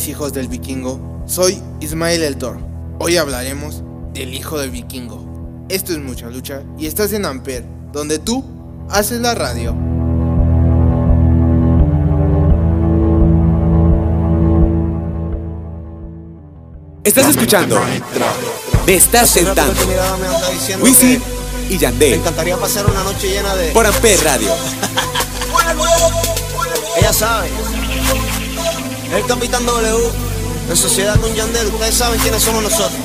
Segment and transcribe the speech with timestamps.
[0.00, 0.98] Mis hijos del vikingo?
[1.26, 2.58] Soy Ismael El Toro.
[3.00, 3.82] Hoy hablaremos
[4.14, 5.66] del hijo del vikingo.
[5.68, 8.42] Esto es mucha lucha y estás en Amper, donde tú
[8.88, 9.76] haces la radio.
[17.04, 17.78] Estás escuchando.
[18.86, 19.74] Me estás sentando.
[20.80, 21.20] Wisi
[21.68, 22.14] y Me Yandel.
[22.14, 23.70] encantaría pasar una noche llena de.
[23.72, 24.48] Por Amper Radio.
[26.96, 27.50] Ella sabe.
[29.12, 30.10] El Capitán W.
[30.68, 31.66] En sociedad con Yandel.
[31.66, 32.99] Ustedes saben quiénes somos nosotros.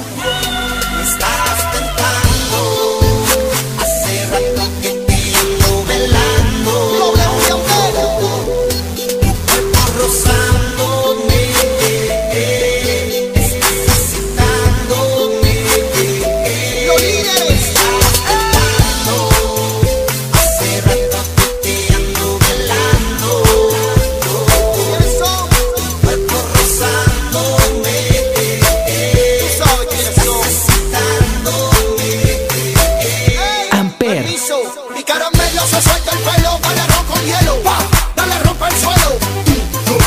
[34.45, 37.79] Mi caramelo se suelta el pelo, dale ron con hielo, pa,
[38.15, 39.17] dale rompe el suelo.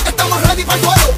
[0.06, 1.14] Estamos ready para el duelo,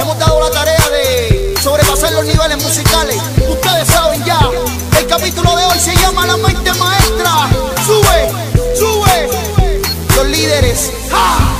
[0.00, 3.16] hemos dado la tarea de sobrepasar los niveles musicales.
[3.48, 4.40] Ustedes saben ya,
[4.98, 7.48] el capítulo de hoy se llama La mente maestra.
[7.86, 9.28] Sube, sube,
[10.16, 10.92] los líderes.
[11.10, 11.58] ¡Ja!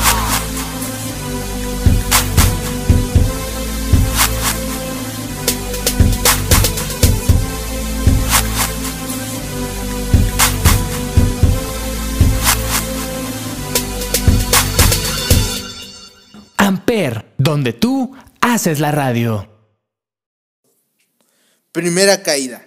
[17.37, 18.17] Donde tú
[18.55, 19.47] haces la radio.
[21.73, 22.65] Primera caída.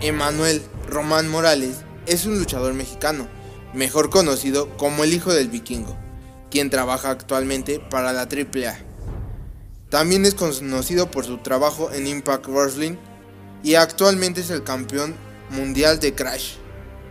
[0.00, 3.28] Emanuel Román Morales es un luchador mexicano,
[3.74, 5.96] mejor conocido como el hijo del vikingo,
[6.50, 8.78] quien trabaja actualmente para la AAA.
[9.90, 12.96] También es conocido por su trabajo en Impact Wrestling
[13.62, 15.14] y actualmente es el campeón
[15.50, 16.54] mundial de Crash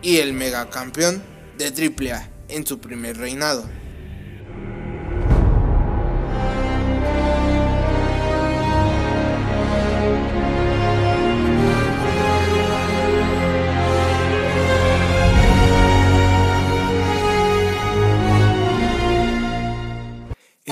[0.02, 1.22] y el megacampeón
[1.58, 3.64] de AAA en su primer reinado.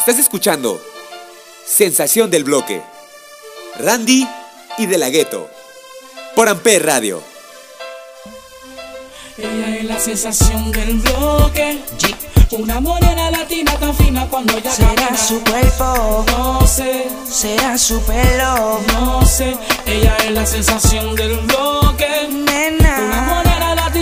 [0.07, 0.81] Estás escuchando
[1.67, 2.83] Sensación del Bloque.
[3.79, 4.29] Randy
[4.79, 5.49] y De La Ghetto.
[6.37, 7.23] Por Amper Radio.
[9.39, 11.79] Ella es la sensación del bloque.
[12.51, 15.17] Una morena latina tan fina cuando ella Será camina.
[15.17, 19.57] su cuerpo, No sé, será su pelo, no sé.
[19.87, 22.29] Ella es la sensación del bloque.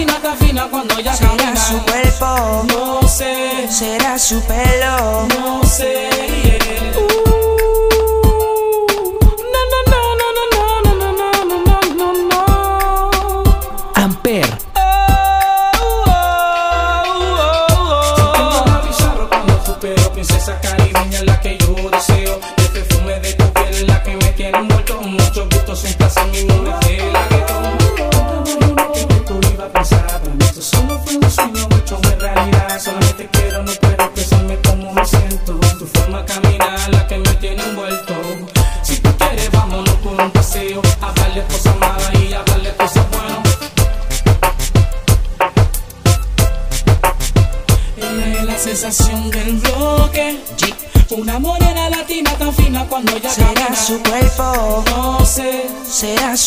[0.07, 1.57] Tan fina cuando ella Será camina.
[1.57, 5.27] su cuerpo, No sé, será su pelo.
[5.29, 6.09] no sé.
[6.43, 6.59] yeah.
[6.97, 7.07] Uh,
[9.53, 12.43] no, no, no, no, no, no, no, no, no, no, no, no.
[13.95, 14.49] Amper,
[18.17, 21.41] Tengo una bizarro cuando supero Princesa caribeña la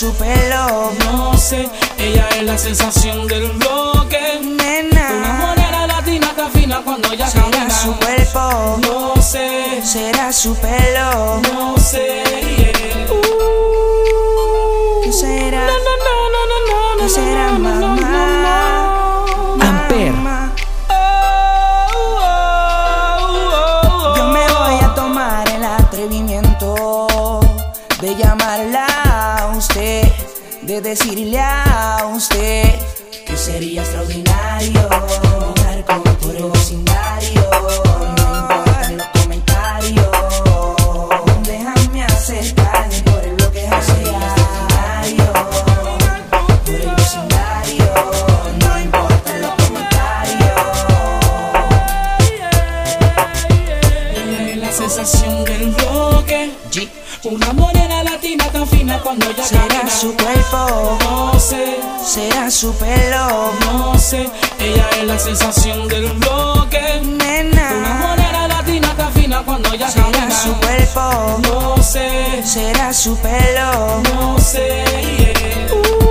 [0.06, 0.35] supe
[30.82, 32.64] decirle a usted
[33.26, 34.25] que sería extraordinario
[62.56, 64.30] su pelo, no sé.
[64.60, 67.02] Ella es la sensación del bloque.
[67.04, 67.98] Una nena.
[68.08, 70.32] morena latina tan fina cuando ella Será camina.
[70.32, 74.02] su cuerpo, No sé, será su pelo.
[74.14, 74.84] no sé.
[75.18, 75.74] yeah.
[75.76, 76.05] Uh,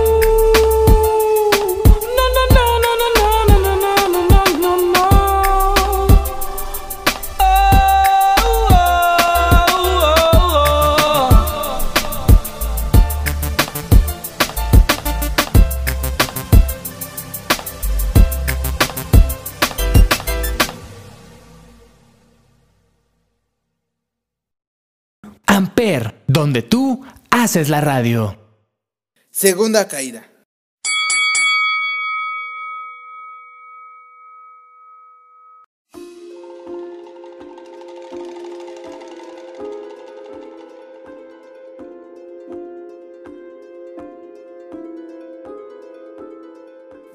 [26.44, 28.38] donde tú haces la radio.
[29.30, 30.30] Segunda caída.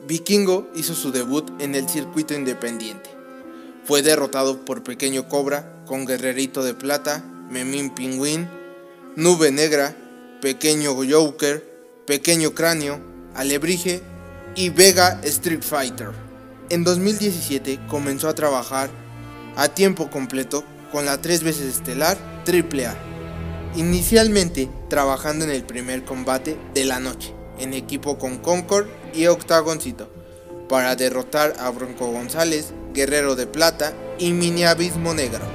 [0.07, 3.11] Vikingo hizo su debut en el circuito independiente.
[3.83, 8.58] Fue derrotado por Pequeño Cobra con Guerrerito de Plata, Memín Pingüín,
[9.15, 9.95] Nube Negra,
[10.39, 11.67] Pequeño Joker,
[12.05, 13.01] Pequeño Cráneo,
[13.33, 14.01] Alebrije
[14.55, 16.09] y Vega Street Fighter.
[16.69, 18.91] En 2017 comenzó a trabajar
[19.55, 22.95] a tiempo completo con la tres veces estelar AAA,
[23.75, 30.07] inicialmente trabajando en el primer combate de la noche, en equipo con Concord y Octagoncito,
[30.69, 35.45] para derrotar a Bronco González, Guerrero de Plata y Mini Abismo Negro.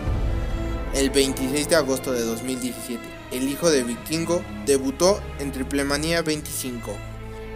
[0.93, 6.97] El 26 de agosto de 2017, el hijo de Vikingo debutó en Triplemanía 25,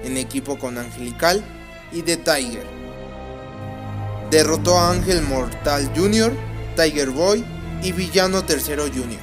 [0.03, 1.45] en equipo con Angelical
[1.93, 2.67] y The Tiger.
[4.29, 6.33] Derrotó a Ángel Mortal Jr.,
[6.75, 7.45] Tiger Boy
[7.83, 9.21] y Villano Tercero Jr.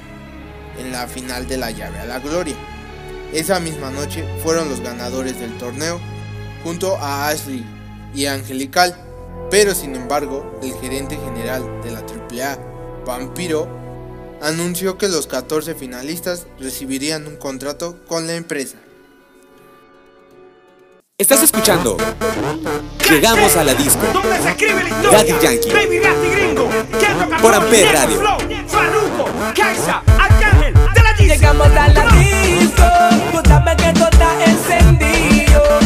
[0.80, 2.56] en la final de la llave a la gloria.
[3.34, 6.00] Esa misma noche fueron los ganadores del torneo
[6.64, 7.66] junto a Ashley
[8.14, 8.96] y Angelical,
[9.52, 12.58] pero sin embargo el gerente general de la AAA,
[13.06, 13.85] Vampiro,
[14.42, 18.78] anunció que los 14 finalistas recibirían un contrato con la empresa.
[21.18, 21.96] Estás escuchando.
[23.10, 24.02] Llegamos a la disco.
[24.12, 25.12] ¿Dónde se escribe la historia?
[25.12, 25.72] Daddy Yankee.
[25.72, 26.70] Baby Rasty Gringo.
[27.00, 27.64] ¿Quién toca Por flow?
[27.64, 28.18] Amper Diego Radio.
[28.20, 28.38] Flow,
[28.68, 31.28] Farruko, Kaisa, Arcángel, de la Yeezy.
[31.30, 32.84] Llegamos a la disco,
[33.32, 35.85] tú sabes que todo está encendido.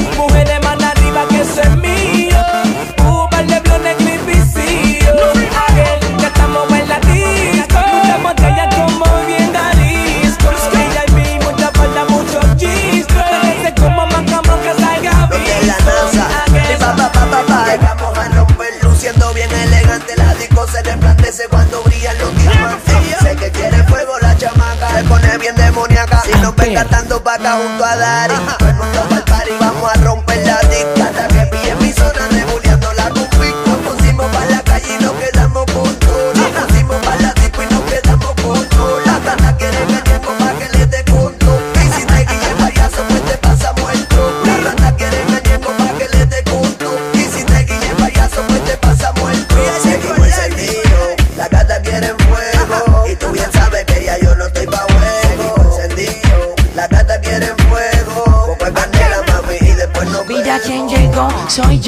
[27.59, 27.98] Junto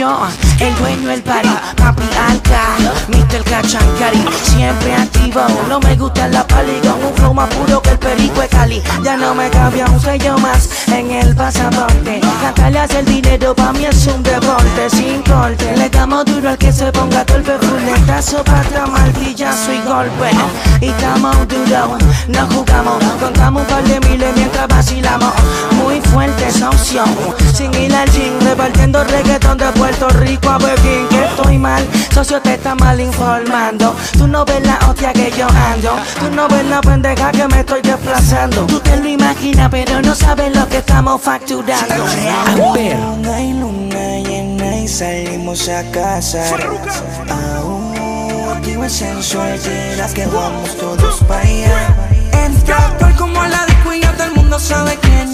[0.01, 0.17] yo,
[0.60, 2.62] el dueño del party, papi alca,
[3.10, 3.43] Mr.
[3.43, 8.00] Cachancari, siempre activo, no me gusta la pali con un flow más puro que el
[8.00, 13.00] perico de Cali, ya no me cambia un sello más en el pasaporte, cantarle hace
[13.00, 16.91] el dinero pa' mí es un deporte, sin corte, le damos duro al que se
[16.91, 20.31] ponga golpe, fuletazo, patra, martillazo y golpe,
[20.81, 25.34] y estamos duro, no jugamos, contamos un par de miles mientras vacilamos,
[25.84, 27.05] muy fuerte esa opción,
[27.53, 32.41] sin ir al gym, repartiendo reggaetón de Puerto Rico a Berlín, que estoy mal, socio
[32.41, 36.63] te está mal informando, tú no ves la hostia que yo ando, tú no ves
[36.65, 40.77] la pendeja que me estoy desplazando, tú te lo imaginas pero no sabes lo que
[40.77, 41.93] estamos facturando.
[42.55, 46.41] Luna y luna llena y salimos a casa.
[47.29, 47.93] Aún
[48.55, 51.95] activo el sensual, dirás que vamos todos para allá.
[52.45, 55.30] Entra actual como la disco y ya todo el mundo sabe quién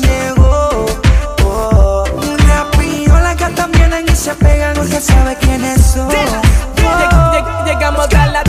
[4.89, 6.09] porque sabe quiénes son.
[7.65, 8.43] Llegamos a la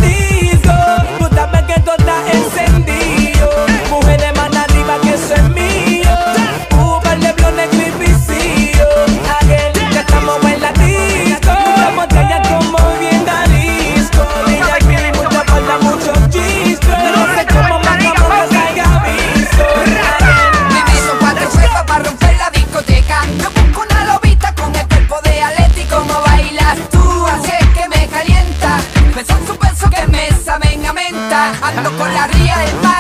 [31.63, 32.98] Ando con la ría del mago,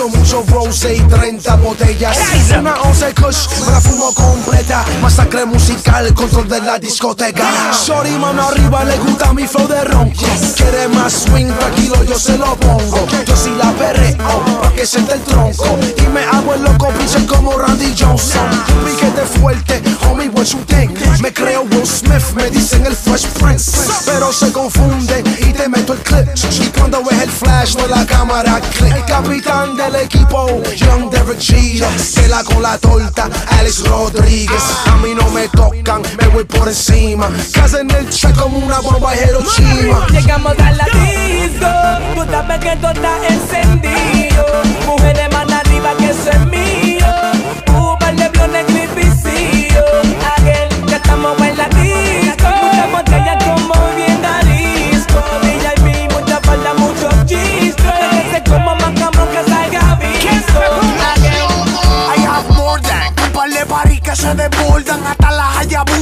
[0.00, 2.16] Mucho, mucho rose y 30 botellas.
[2.58, 4.82] Una once kush, me la fumo completa.
[5.02, 7.44] Masacre musical, control de la discoteca.
[7.72, 10.24] Shorty, mano arriba, le gusta mi flow de ronco
[10.56, 13.06] Quiere más swing, tranquilo, yo se lo pongo.
[13.26, 14.16] Yo sí la perreo,
[14.62, 15.78] pa' que siente el tronco.
[15.98, 18.48] Y me hago el loco, pinche como Randy Johnson.
[18.86, 23.72] Piquete fuerte, homie, what you think Me creo Will Smith, me dicen el Fresh Prince.
[24.06, 26.26] Pero se confunde y te meto el clip.
[26.58, 31.40] Y cuando ves el flash de la cámara click El capitán del equipo, Young Derek
[31.40, 33.28] Jeter Pela con la torta,
[33.58, 34.62] Alex Rodríguez.
[34.86, 37.28] A mí no me tocan, me voy por encima.
[37.52, 40.06] Casa en el check como una bomba Hiroshima.
[40.08, 43.99] Llegamos a la disco, sabes que todo está encendido.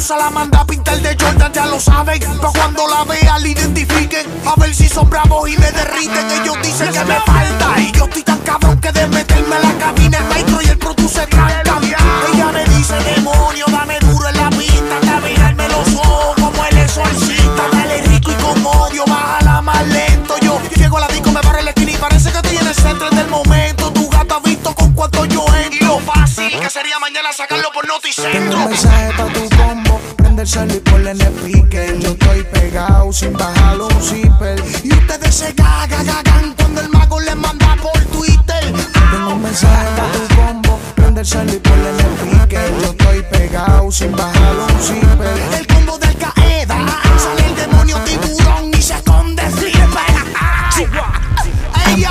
[0.08, 2.20] Famosa la manda a pintar de Jordan, ya lo saben.
[2.40, 4.26] Pa' cuando la vean, la identifiquen.
[4.46, 6.30] A ver si son bravos y me derriten.
[6.30, 7.78] Ellos dicen que me falta.
[7.78, 11.26] Y yo estoy tan cabrón que de meterme la cabina, el maestro y el produce
[11.26, 11.84] trancan.
[11.84, 14.96] Ella me dice, demonio, dame duro en la pista.
[14.96, 17.62] Hasta los ojos como el exorcista.
[17.72, 20.36] Dale rico y con odio, bájala más lento.
[20.40, 22.74] Yo llego a la disco, me barre la esquina y parece que estoy en el
[22.74, 23.92] centro del momento.
[23.92, 25.78] Tu gato ha visto con cuánto yo entro.
[25.80, 28.47] Y lo fácil que sería mañana sacarlo por Noticentro.
[30.78, 31.98] Y ponle en el speaker.
[31.98, 34.62] Yo estoy pegado sin bajar un zipper.
[34.82, 38.72] Y ustedes se gagan, gagan cuando el mago les manda por Twitter.
[39.10, 42.70] Tengo un mensaje pa' tu combo, prende el cel y ponle en el speaker.
[42.80, 45.58] Yo estoy pegado sin bajar un zipper.
[45.58, 49.42] El combo de Al Qaeda, sale el demonio tiburón y se esconde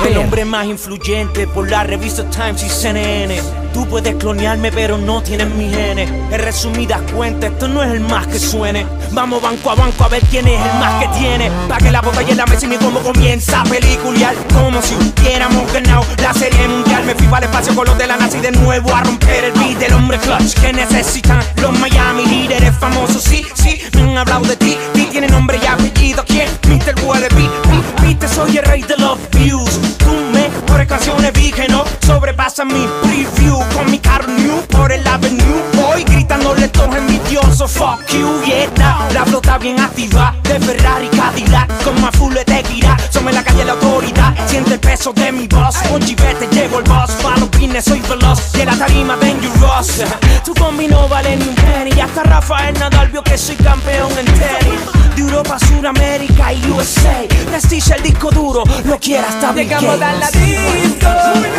[0.04, 3.67] El hombre más influyente por la revista Times y CNN.
[3.90, 6.10] Puedes clonearme, pero no tienes mis genes.
[6.10, 8.86] En resumidas cuentas, esto no es el más que suene.
[9.12, 11.50] Vamos banco a banco a ver quién es el más que tiene.
[11.68, 14.34] Pa' que la botella la mesa y mi combo comienza a peliculear.
[14.52, 17.04] Como si hubiéramos ganado la serie mundial.
[17.04, 19.52] Me fui para el espacio con los de la nazi de nuevo a romper el
[19.52, 23.22] beat del hombre clutch que necesitan los Miami líderes famosos.
[23.22, 24.76] Sí, sí, me han hablado de ti.
[24.92, 26.24] Ti tiene nombre y apellido.
[26.26, 26.48] ¿Quién?
[26.68, 26.94] Mr.
[27.04, 27.48] Wallaby.
[28.02, 29.80] Viste, soy el rey de los views.
[29.98, 32.86] Tú mejores canciones vi que no sobrepasa mi
[37.58, 37.70] envidiosos.
[37.70, 38.70] Fuck you, yeah.
[38.76, 39.10] nah.
[39.12, 41.84] La flota bien activa de Ferrari Cadillac.
[41.84, 42.96] Con más full de tequila.
[43.10, 44.34] Somos la calle la autoridad.
[44.46, 45.76] Siente el peso de mi voz.
[45.90, 47.10] Con chivete llevo el boss.
[47.22, 48.54] Palo pines, soy veloz.
[48.54, 50.04] En la tarima dangerous.
[50.44, 51.90] Tu combi no vale ni un penny.
[51.96, 54.80] Y hasta Rafael Nadal vio que soy campeón en tenis.
[55.16, 57.26] De Europa, Suramérica y USA.
[57.50, 58.62] Prestige el disco duro.
[58.84, 60.40] Lo quiera hasta Llegamos a la Gates.
[60.40, 61.08] disco,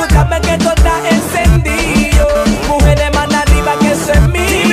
[0.08, 2.28] tú sabes que todo está encendido.
[2.70, 4.69] Mujeres más arriba que eso es mío.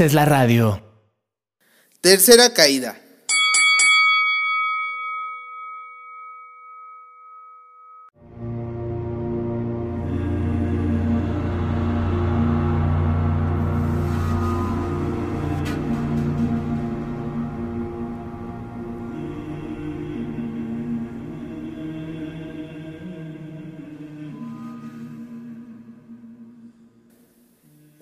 [0.00, 0.82] Haces la radio.
[2.00, 2.98] Tercera caída.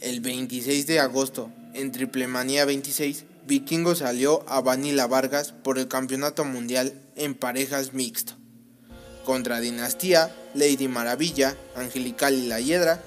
[0.00, 6.44] El 26 de agosto, en Triplemanía 26, Vikingo salió a Vanilla Vargas por el Campeonato
[6.44, 8.32] Mundial en parejas mixto.
[9.24, 13.00] Contra Dinastía, Lady Maravilla, Angelical y la Hiedra,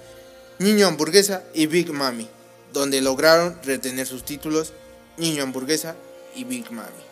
[0.59, 2.29] Niño Hamburguesa y Big Mami,
[2.71, 4.73] donde lograron retener sus títulos
[5.17, 5.95] Niño Hamburguesa
[6.35, 7.03] y Big Mami.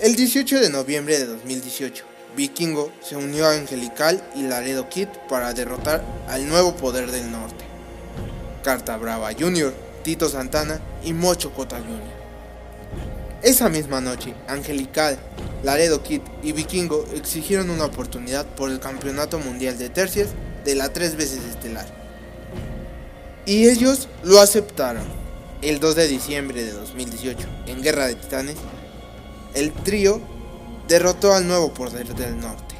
[0.00, 2.04] El 18 de noviembre de 2018,
[2.36, 7.65] Vikingo se unió a Angelical y Laredo Kid para derrotar al nuevo poder del norte.
[8.66, 13.40] Carta Brava Jr., Tito Santana y Mocho Cota Jr.
[13.40, 15.16] Esa misma noche, Angelical,
[15.62, 20.30] Laredo Kid y Vikingo exigieron una oportunidad por el Campeonato Mundial de Tercias
[20.64, 21.86] de la tres veces estelar.
[23.46, 25.04] Y ellos lo aceptaron.
[25.62, 28.56] El 2 de diciembre de 2018, en Guerra de Titanes,
[29.54, 30.20] el trío
[30.88, 32.74] derrotó al nuevo poder del norte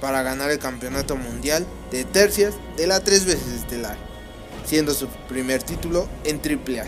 [0.00, 4.11] para ganar el campeonato mundial de tercias de la tres veces estelar,
[4.64, 6.86] siendo su primer título en AAA.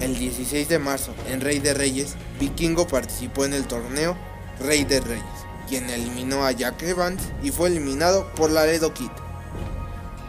[0.00, 4.16] El 16 de marzo, en Rey de Reyes, Vikingo participó en el torneo
[4.60, 5.24] Rey de Reyes,
[5.68, 9.10] quien eliminó a Jack Evans y fue eliminado por Laredo Kid.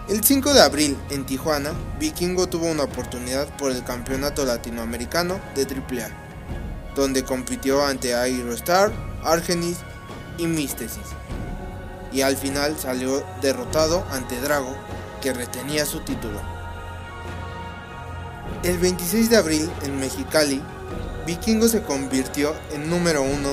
[0.08, 5.64] El 5 de abril, en Tijuana, Vikingo tuvo una oportunidad por el campeonato latinoamericano de
[5.64, 6.30] AAA
[7.00, 8.92] donde compitió ante Aerostar,
[9.24, 9.78] Argenis
[10.38, 11.08] y Místesis.
[12.12, 14.76] Y al final salió derrotado ante Drago,
[15.22, 16.40] que retenía su título.
[18.64, 20.62] El 26 de abril en Mexicali,
[21.26, 23.50] Vikingo se convirtió en número uno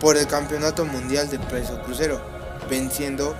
[0.00, 2.20] por el Campeonato Mundial de Peso Crucero,
[2.68, 3.34] venciendo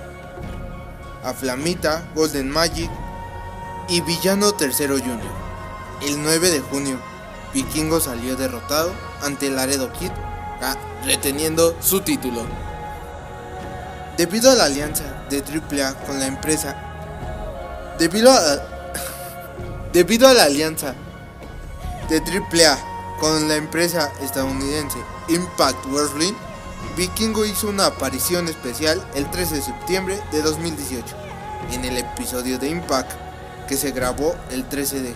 [1.23, 2.89] a Flamita, Golden Magic
[3.87, 5.31] y Villano Tercero Junior.
[6.01, 6.99] El 9 de junio,
[7.53, 10.11] Vikingo salió derrotado ante Laredo Kid,
[10.61, 12.45] ah, reteniendo su título.
[14.17, 16.90] Debido a la alianza de AAA con la empresa,
[18.01, 18.57] debido a,
[19.93, 20.95] debido a la alianza
[22.09, 24.97] de AAA con la empresa estadounidense
[25.29, 26.33] Impact Wrestling,
[26.97, 31.15] Vikingo hizo una aparición especial el 13 de septiembre de 2018
[31.73, 33.11] en el episodio de Impact
[33.67, 35.13] que se grabó el 13 de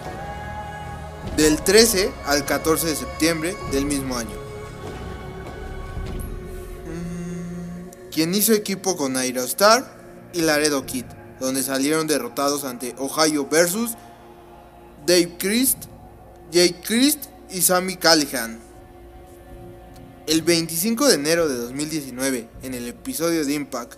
[1.37, 4.37] del 13 al 14 de septiembre del mismo año.
[6.85, 9.97] Mm, Quien hizo equipo con Aerostar
[10.33, 11.05] y Laredo Kid,
[11.39, 13.91] donde salieron derrotados ante Ohio versus
[15.05, 15.85] Dave Christ,
[16.51, 18.59] Jake Christ y Sammy Callahan.
[20.27, 23.95] El 25 de enero de 2019, en el episodio de Impact,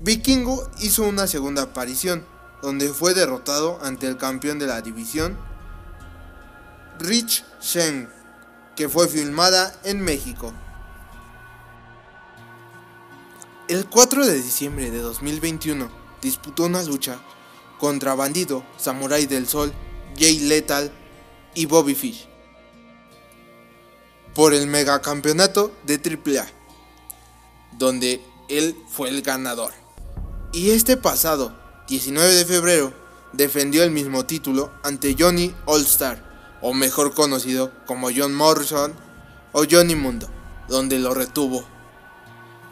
[0.00, 2.24] Vikingo hizo una segunda aparición,
[2.62, 5.38] donde fue derrotado ante el campeón de la división,
[6.98, 8.08] Rich Shen,
[8.74, 10.52] que fue filmada en México.
[13.68, 17.18] El 4 de diciembre de 2021 disputó una lucha
[17.78, 19.72] contra Bandido, Samurai del Sol,
[20.18, 20.90] Jay Lethal
[21.54, 22.30] y Bobby Fish
[24.34, 26.46] por el megacampeonato de AAA,
[27.78, 29.72] donde él fue el ganador.
[30.52, 31.56] Y este pasado
[31.88, 32.92] 19 de febrero
[33.32, 38.94] defendió el mismo título ante Johnny All Star, o mejor conocido como John Morrison
[39.52, 40.28] o Johnny Mundo,
[40.68, 41.64] donde lo retuvo.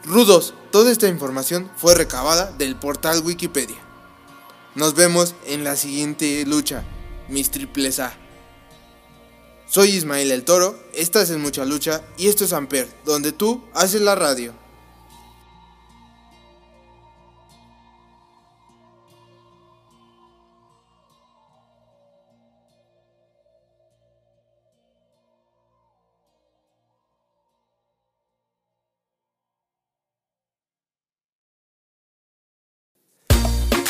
[0.05, 3.77] Rudos, toda esta información fue recabada del portal Wikipedia.
[4.75, 6.83] Nos vemos en la siguiente lucha,
[7.27, 8.13] mis triples A.
[9.67, 14.01] Soy Ismael el Toro, estás en Mucha Lucha y esto es Amper, donde tú haces
[14.01, 14.53] la radio.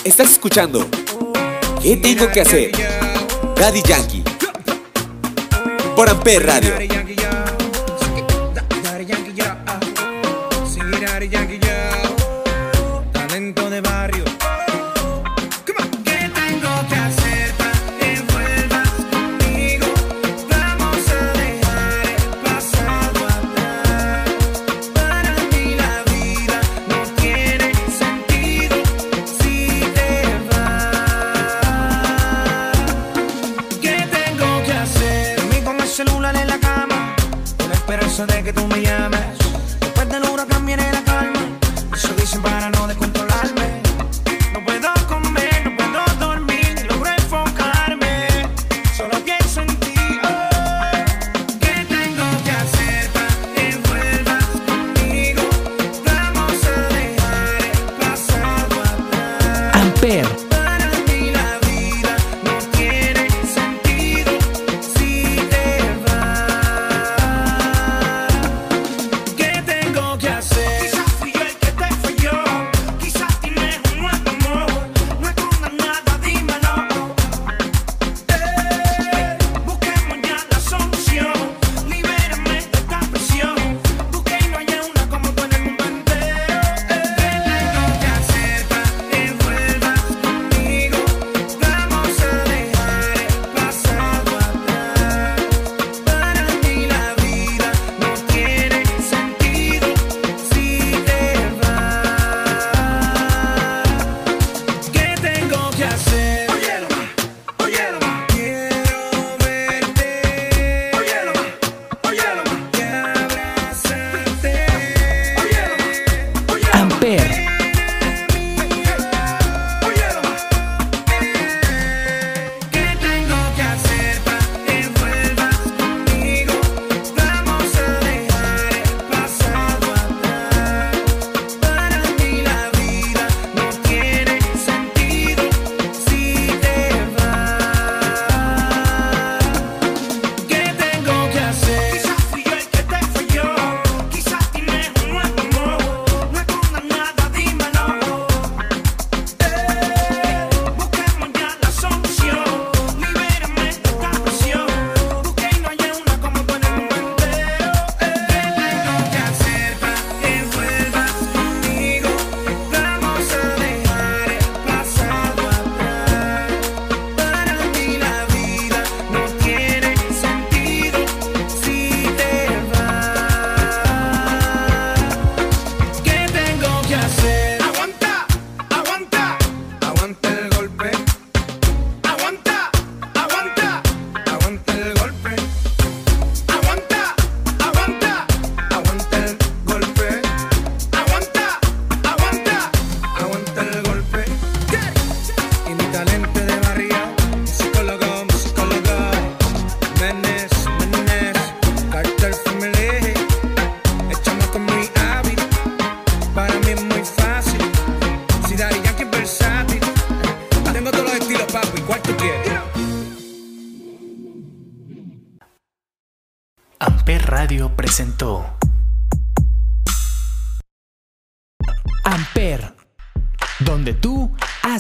[0.04, 0.88] Estás escuchando
[1.82, 2.72] ¿Qué tengo que hacer?
[3.56, 4.24] Daddy Yankee.
[5.96, 7.09] Por Amper Radio.
[38.28, 39.49] De que tú me llames.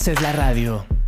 [0.10, 0.99] Haces la radio.